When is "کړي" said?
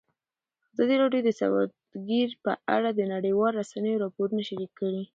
4.79-5.01